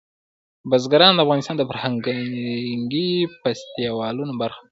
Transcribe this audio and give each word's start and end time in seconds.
بزګان 0.69 1.13
د 1.15 1.19
افغانستان 1.25 1.55
د 1.57 1.63
فرهنګي 1.69 3.09
فستیوالونو 3.39 4.33
برخه 4.41 4.57
ده. 4.57 4.59